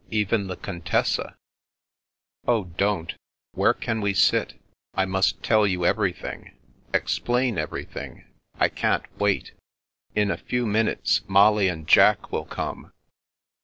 Even 0.09 0.47
the 0.47 0.55
Contessa 0.55 1.37
'* 1.89 2.47
"Oh, 2.47 2.63
don't! 2.63 3.13
Where 3.51 3.75
can 3.75 4.01
we 4.01 4.15
sit? 4.15 4.59
I 4.95 5.05
must 5.05 5.43
tell 5.43 5.67
you 5.67 5.85
everything— 5.85 6.57
explain 6.91 7.59
everything. 7.59 8.25
I 8.59 8.69
can't 8.69 9.05
wait. 9.19 9.51
In 10.15 10.31
a 10.31 10.37
few 10.37 10.65
minutes 10.65 11.21
Molly 11.27 11.67
and 11.67 11.87
Jack 11.87 12.31
will 12.31 12.45
come." 12.45 12.91